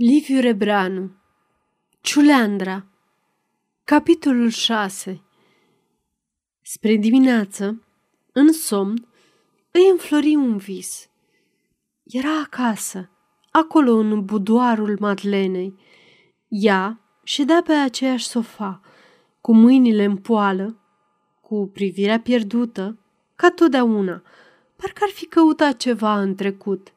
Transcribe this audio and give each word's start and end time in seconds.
Liviu 0.00 0.40
Rebreanu 0.40 1.10
Ciuleandra 2.00 2.86
Capitolul 3.84 4.48
6 4.48 5.22
Spre 6.62 6.96
dimineață, 6.96 7.82
în 8.32 8.52
somn, 8.52 9.08
îi 9.70 9.88
înflori 9.90 10.34
un 10.34 10.56
vis. 10.56 11.08
Era 12.02 12.40
acasă, 12.40 13.10
acolo 13.50 13.92
în 13.92 14.24
budoarul 14.24 14.96
Madlenei. 15.00 15.74
Ea 16.48 17.00
ședea 17.24 17.62
pe 17.62 17.72
aceeași 17.72 18.26
sofa, 18.26 18.80
cu 19.40 19.54
mâinile 19.54 20.04
în 20.04 20.16
poală, 20.16 20.78
cu 21.40 21.70
privirea 21.72 22.20
pierdută, 22.20 22.98
ca 23.34 23.50
totdeauna, 23.50 24.22
parcă 24.76 25.00
ar 25.02 25.10
fi 25.10 25.26
căutat 25.26 25.76
ceva 25.76 26.20
în 26.20 26.34
trecut. 26.34 26.92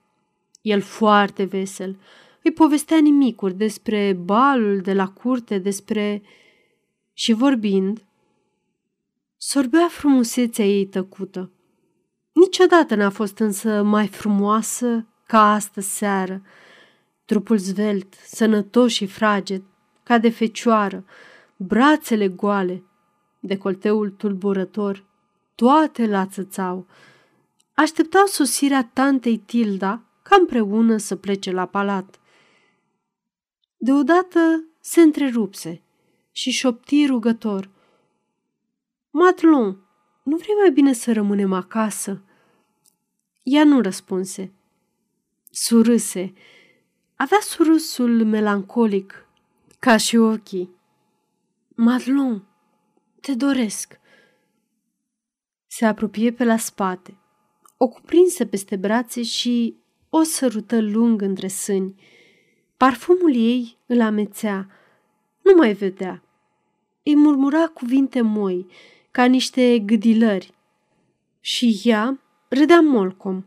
El 0.62 0.82
foarte 0.82 1.44
vesel, 1.44 1.98
îi 2.44 2.52
povestea 2.52 2.98
nimicuri 2.98 3.54
despre 3.54 4.14
balul 4.14 4.80
de 4.80 4.94
la 4.94 5.08
curte, 5.08 5.58
despre... 5.58 6.22
Și 7.14 7.34
vorbind, 7.34 8.06
sorbea 9.38 9.88
frumusețea 9.88 10.66
ei 10.66 10.86
tăcută. 10.86 11.52
Niciodată 12.32 12.96
n-a 12.96 13.10
fost 13.10 13.40
însă 13.40 13.84
mai 13.84 14.08
frumoasă 14.08 15.08
ca 15.28 15.54
astă 15.54 15.82
seară. 15.82 16.42
Trupul 17.26 17.58
zvelt, 17.58 18.14
sănătos 18.14 18.92
și 18.92 19.06
fraged, 19.06 19.62
ca 20.04 20.18
de 20.18 20.30
fecioară, 20.30 21.06
brațele 21.56 22.28
goale, 22.28 22.84
decolteul 23.40 24.10
tulburător, 24.10 25.06
toate 25.56 26.06
la 26.06 26.26
țățau. 26.26 26.88
Așteptau 27.74 28.26
sosirea 28.26 28.90
tantei 28.94 29.38
Tilda 29.38 30.02
ca 30.22 30.36
împreună 30.40 30.98
să 30.98 31.16
plece 31.16 31.52
la 31.52 31.66
palat. 31.66 32.20
Deodată 33.84 34.64
se 34.80 35.02
întrerupse 35.02 35.82
și 36.32 36.52
șopti 36.52 37.06
rugător. 37.06 37.70
Matlon, 39.12 39.78
nu 40.24 40.36
vrei 40.36 40.56
mai 40.60 40.72
bine 40.72 40.94
să 40.94 41.14
rămânem 41.14 41.54
acasă? 41.54 42.24
Ea 43.44 43.64
nu 43.64 43.82
răspunse. 43.82 44.54
Surâse. 45.50 46.34
Avea 47.16 47.40
surâsul 47.42 48.26
melancolic, 48.26 49.28
ca 49.80 49.98
și 49.98 50.18
ochii. 50.18 50.76
Matlon, 51.76 52.44
te 53.22 53.36
doresc. 53.36 54.00
Se 55.68 55.86
apropie 55.86 56.32
pe 56.32 56.44
la 56.44 56.58
spate, 56.58 57.18
o 57.78 57.88
cuprinse 57.88 58.46
peste 58.46 58.76
brațe 58.76 59.24
și 59.24 59.76
o 60.10 60.24
sărută 60.24 60.82
lung 60.82 61.22
între 61.22 61.48
sâni. 61.48 61.96
Parfumul 62.82 63.36
ei 63.36 63.78
îl 63.86 64.02
amețea, 64.02 64.68
nu 65.42 65.54
mai 65.56 65.74
vedea. 65.74 66.24
Îi 67.04 67.16
murmura 67.16 67.68
cuvinte 67.68 68.22
moi, 68.22 68.68
ca 69.12 69.26
niște 69.26 69.80
gâdilări. 69.80 70.54
Și 71.40 71.82
ea 71.84 72.20
râdea 72.48 72.80
molcom, 72.80 73.46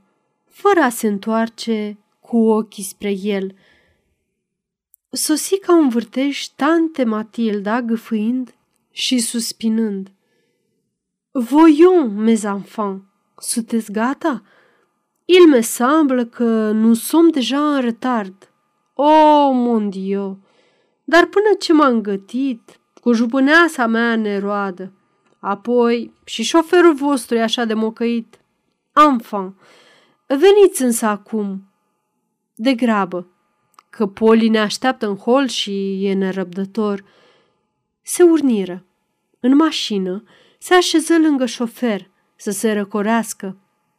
fără 0.49 0.81
a 0.81 0.89
se 0.89 1.07
întoarce 1.07 1.99
cu 2.21 2.37
ochii 2.37 2.83
spre 2.83 3.11
el. 3.11 3.55
Sosi 5.11 5.59
ca 5.59 5.77
un 5.77 5.89
vârtej 5.89 6.47
tante 6.47 7.05
Matilda 7.05 7.83
gâfâind 7.83 8.55
și 8.91 9.19
suspinând. 9.19 10.13
Voyons, 11.31 12.13
mes 12.13 12.43
enfants, 12.43 13.05
sunteți 13.39 13.93
gata? 13.93 14.43
Il 15.25 15.47
me 15.47 15.61
semble 15.61 16.25
că 16.25 16.71
nous 16.71 17.03
sommes 17.03 17.33
déjà 17.33 17.77
en 17.77 17.81
retard. 17.81 18.54
Oh, 18.95 19.51
mon 19.53 19.91
Dieu! 19.91 20.39
Dar 21.05 21.27
până 21.27 21.55
ce 21.59 21.73
m-am 21.73 22.01
gătit, 22.01 22.81
cu 23.01 23.13
jupâneasa 23.13 23.87
mea 23.87 24.17
neroadă, 24.17 24.93
apoi 25.39 26.13
și 26.25 26.43
șoferul 26.43 26.95
vostru 26.95 27.37
e 27.37 27.43
așa 27.43 27.65
de 27.65 27.75
mocăit. 27.75 28.41
Enfant, 29.11 29.57
veniți 30.27 30.83
însă 30.83 31.07
acum, 31.07 31.69
de 32.55 32.75
grabă, 32.75 33.27
că 33.91 34.07
Poli 34.07 34.49
ne 34.49 34.59
așteaptă 34.59 35.09
în 35.09 35.17
hol 35.17 35.47
și 35.47 36.07
e 36.07 36.13
nerăbdător. 36.13 37.05
Se 38.03 38.23
urniră. 38.23 38.85
În 39.41 39.57
mașină 39.57 40.23
se 40.59 40.75
așeză 40.75 41.19
lângă 41.19 41.47
șofer 41.47 42.11
să 42.37 42.51
se 42.51 42.73
răcorească, 42.73 43.57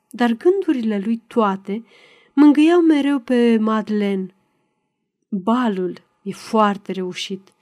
dar 0.10 0.32
gândurile 0.32 1.02
lui 1.04 1.24
toate 1.28 1.86
mângâiau 2.34 2.82
mereu 2.82 3.20
pe 3.20 3.58
Madeleine, 3.60 4.35
Balul 5.30 6.02
e 6.22 6.32
foarte 6.32 6.92
reușit. 6.92 7.54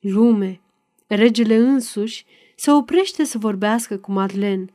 Lume, 0.00 0.60
regele 1.06 1.56
însuși, 1.56 2.24
se 2.56 2.70
oprește 2.70 3.24
să 3.24 3.38
vorbească 3.38 3.96
cu 3.96 4.12
Madeleine 4.12 4.66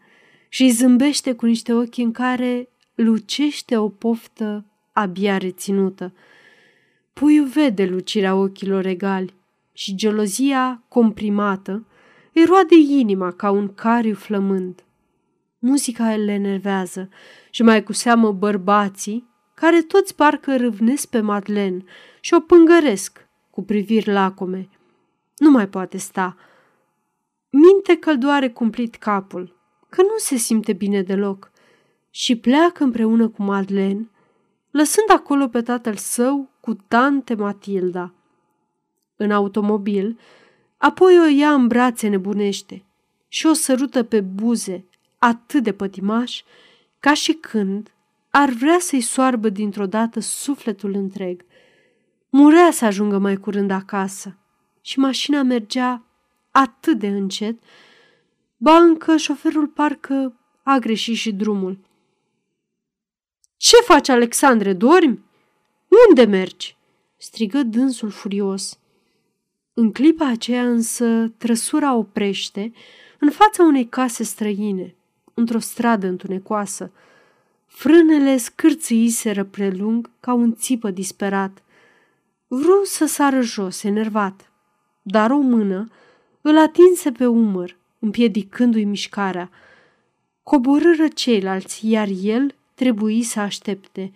și 0.50 0.64
îi 0.64 0.70
zâmbește 0.70 1.34
cu 1.34 1.46
niște 1.46 1.74
ochi 1.74 1.98
în 1.98 2.12
care 2.12 2.70
lucește 2.96 3.78
o 3.78 3.90
poftă 3.90 4.66
abia 4.92 5.38
reținută. 5.38 6.14
Puiul 7.14 7.46
vede 7.46 7.86
lucirea 7.86 8.36
ochilor 8.36 8.86
egali 8.86 9.34
și 9.74 9.96
gelozia 9.96 10.84
comprimată 10.88 11.86
îi 12.34 12.46
roade 12.46 12.76
inima 12.76 13.32
ca 13.32 13.50
un 13.50 13.74
cariu 13.74 14.16
flămând. 14.16 14.84
Muzica 15.59 16.14
îl 16.14 16.28
enervează 16.28 17.09
și 17.50 17.64
mai 17.64 17.84
cu 17.84 17.94
seamă 17.94 18.32
bărbații 18.32 19.30
care 19.53 19.82
toți 19.82 20.16
parcă 20.16 20.58
râvnesc 20.58 21.08
pe 21.09 21.20
Madeleine 21.20 21.84
și 22.22 22.34
o 22.34 22.40
pângăresc 22.40 23.28
cu 23.50 23.64
priviri 23.64 24.12
lacome. 24.12 24.70
Nu 25.38 25.52
mai 25.52 25.68
poate 25.68 25.98
sta. 25.98 26.38
Minte 27.50 27.98
că 28.00 28.16
doare 28.16 28.50
cumplit 28.50 28.96
capul, 28.96 29.56
că 29.90 30.02
nu 30.02 30.18
se 30.18 30.36
simte 30.36 30.74
bine 30.74 31.02
deloc 31.02 31.52
și 32.09 32.36
pleacă 32.36 32.84
împreună 32.84 33.28
cu 33.28 33.44
Madeleine, 33.44 34.09
lăsând 34.72 35.12
acolo 35.12 35.48
pe 35.48 35.62
tatăl 35.62 35.96
său 35.96 36.50
cu 36.59 36.74
tante 36.74 37.34
Matilda. 37.34 38.14
În 39.16 39.32
automobil, 39.32 40.20
apoi 40.78 41.20
o 41.20 41.26
ia 41.38 41.53
în 41.53 41.68
brațe 41.68 42.08
nebunește 42.08 42.86
și 43.28 43.46
o 43.46 43.53
sărută 43.53 44.03
pe 44.03 44.22
buze 44.22 44.86
atât 45.18 45.64
de 45.64 45.72
pătimaș 45.74 46.42
ca 47.00 47.14
și 47.14 47.34
când 47.34 47.94
ar 48.30 48.50
vrea 48.50 48.78
să-i 48.80 49.02
soarbă 49.02 49.50
dintr-o 49.50 49.86
dată 49.86 50.20
sufletul 50.20 50.94
întreg. 50.94 51.46
Murea 52.34 52.72
să 52.72 52.86
ajungă 52.86 53.18
mai 53.18 53.38
curând 53.38 53.72
acasă 53.72 54.38
și 54.81 55.00
mașina 55.00 55.44
mergea 55.44 56.03
atât 56.52 57.00
de 57.00 57.08
încet, 57.08 57.59
ba 58.58 58.78
încă 58.78 59.18
șoferul 59.18 59.68
parcă 59.68 60.40
a 60.64 60.78
greșit 60.78 61.16
și 61.16 61.31
drumul. 61.31 61.80
Ce 63.58 63.75
faci, 63.75 64.09
Alexandre, 64.09 64.74
dormi? 64.74 65.20
Unde 66.08 66.25
mergi?" 66.25 66.78
strigă 67.18 67.64
dânsul 67.64 68.09
furios. 68.09 68.80
În 69.74 69.91
clipa 69.91 70.28
aceea 70.28 70.64
însă 70.64 71.34
trăsura 71.38 71.96
oprește 71.96 72.72
în 73.20 73.30
fața 73.30 73.64
unei 73.64 73.88
case 73.88 74.24
străine, 74.24 74.96
într-o 75.34 75.59
stradă 75.59 76.08
întunecoasă. 76.08 76.91
Frânele 77.66 78.38
scârțâiseră 78.38 79.44
prelung 79.44 80.09
ca 80.20 80.34
un 80.34 80.56
țipă 80.56 80.91
disperat. 80.91 81.64
Vreau 82.54 82.84
să 82.84 83.06
sară 83.06 83.42
jos, 83.42 83.84
enervat, 83.84 84.52
dar 85.02 85.32
o 85.32 85.40
mână 85.40 85.92
îl 86.42 86.58
atinse 86.58 87.12
pe 87.12 87.26
umăr, 87.26 87.78
împiedicându-i 88.00 88.84
mișcarea. 88.84 89.50
Coborâră 90.44 91.08
ceilalți, 91.08 91.88
iar 91.88 92.08
el 92.22 92.56
trebuie 92.74 93.24
să 93.24 93.40
aștepte. 93.40 94.12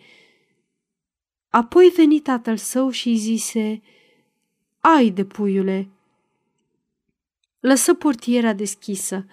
Apoi 1.49 1.91
veni 1.95 2.19
tatăl 2.19 2.57
său 2.57 2.89
și 2.89 3.07
îi 3.07 3.15
zise, 3.15 3.81
Ai 4.79 5.09
de 5.09 5.25
puiule! 5.25 5.89
Lăsă 7.59 7.93
portiera 7.93 8.53
deschisă. 8.53 9.25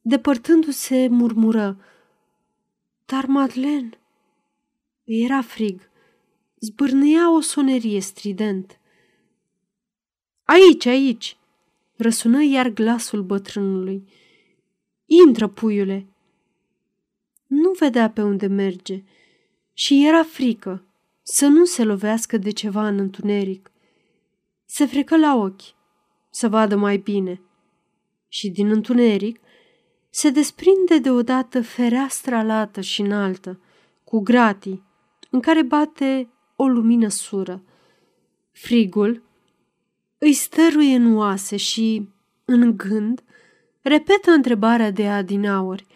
Depărtându-se, 0.00 1.08
murmură, 1.08 1.76
Dar 3.04 3.26
Madeleine... 3.26 3.90
Era 5.04 5.42
frig. 5.42 5.90
Zbârnâia 6.64 7.32
o 7.32 7.40
sonerie 7.40 8.00
strident. 8.00 8.80
Aici, 10.44 10.86
aici! 10.86 11.36
Răsună 11.96 12.44
iar 12.44 12.68
glasul 12.68 13.22
bătrânului. 13.22 14.08
Intră, 15.26 15.48
puiule! 15.48 16.06
Nu 17.46 17.70
vedea 17.78 18.10
pe 18.10 18.22
unde 18.22 18.46
merge 18.46 19.02
și 19.72 20.06
era 20.06 20.22
frică 20.22 20.84
să 21.22 21.46
nu 21.46 21.64
se 21.64 21.84
lovească 21.84 22.36
de 22.36 22.50
ceva 22.50 22.86
în 22.88 22.98
întuneric. 22.98 23.70
Se 24.64 24.86
frecă 24.86 25.16
la 25.16 25.36
ochi 25.36 25.74
să 26.30 26.48
vadă 26.48 26.76
mai 26.76 26.96
bine 26.96 27.40
și 28.28 28.50
din 28.50 28.70
întuneric 28.70 29.40
se 30.10 30.30
desprinde 30.30 30.98
deodată 30.98 31.62
fereastra 31.62 32.42
lată 32.42 32.80
și 32.80 33.00
înaltă, 33.00 33.60
cu 34.04 34.20
gratii, 34.20 34.82
în 35.30 35.40
care 35.40 35.62
bate 35.62 36.28
o 36.56 36.66
lumină 36.66 37.08
sură. 37.08 37.62
Frigul 38.50 39.22
îi 40.18 40.32
stăruie 40.32 40.94
în 40.94 41.16
oase 41.16 41.56
și, 41.56 42.08
în 42.44 42.76
gând, 42.76 43.22
repetă 43.80 44.30
întrebarea 44.30 44.90
de 44.90 45.08
adinauri. 45.08 45.86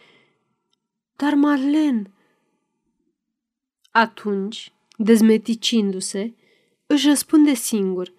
Dar 1.17 1.35
Marlen... 1.35 2.11
Atunci, 3.91 4.73
dezmeticindu-se, 4.97 6.35
își 6.87 7.09
răspunde 7.09 7.55
singur. 7.55 8.13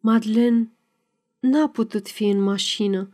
Madeleine 0.00 0.72
n-a 1.40 1.68
putut 1.68 2.08
fi 2.08 2.24
în 2.24 2.42
mașină. 2.42 3.08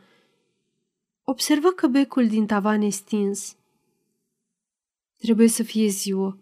Observă 1.25 1.69
că 1.69 1.87
becul 1.87 2.29
din 2.29 2.47
tavan 2.47 2.83
e 2.83 2.89
stins. 2.89 3.57
Trebuie 5.17 5.49
să 5.49 5.63
fie 5.63 5.89
ziua. 5.89 6.39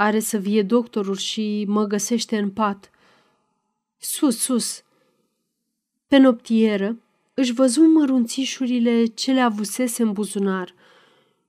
Are 0.00 0.20
să 0.20 0.38
vie 0.38 0.62
doctorul 0.62 1.16
și 1.16 1.64
mă 1.68 1.84
găsește 1.84 2.38
în 2.38 2.50
pat. 2.50 2.90
Sus, 3.98 4.38
sus! 4.38 4.82
Pe 6.06 6.16
noptieră 6.16 6.96
își 7.34 7.52
văzu 7.52 7.80
mărunțișurile 7.82 9.04
ce 9.04 9.32
le 9.32 9.40
avusese 9.40 10.02
în 10.02 10.12
buzunar. 10.12 10.74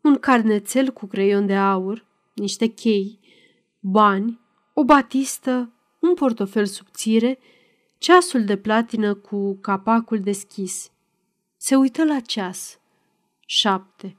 Un 0.02 0.16
carnețel 0.16 0.92
cu 0.92 1.06
creion 1.06 1.46
de 1.46 1.56
aur, 1.56 2.06
niște 2.34 2.68
chei, 2.68 3.20
bani, 3.80 4.40
o 4.74 4.84
batistă, 4.84 5.72
un 6.00 6.14
portofel 6.14 6.66
subțire, 6.66 7.40
ceasul 7.98 8.44
de 8.44 8.58
platină 8.58 9.14
cu 9.14 9.56
capacul 9.56 10.20
deschis. 10.20 10.92
Se 11.58 11.76
uită 11.76 12.04
la 12.04 12.20
ceas. 12.20 12.80
Șapte. 13.46 14.18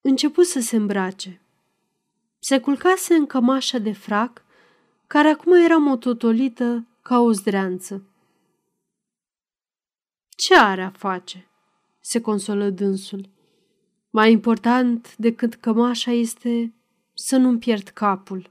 Începu 0.00 0.42
să 0.42 0.60
se 0.60 0.76
îmbrace. 0.76 1.42
Se 2.38 2.60
culcase 2.60 3.14
în 3.14 3.26
cămașa 3.26 3.78
de 3.78 3.92
frac, 3.92 4.44
care 5.06 5.28
acum 5.28 5.52
era 5.52 5.76
mototolită 5.76 6.86
ca 7.02 7.18
o 7.18 7.32
zdreanță. 7.32 8.02
Ce 10.36 10.56
are 10.56 10.82
a 10.82 10.90
face? 10.90 11.48
se 12.00 12.20
consolă 12.20 12.70
dânsul. 12.70 13.28
Mai 14.10 14.32
important 14.32 15.16
decât 15.16 15.54
cămașa 15.54 16.10
este 16.10 16.74
să 17.14 17.36
nu-mi 17.36 17.58
pierd 17.58 17.88
capul. 17.88 18.50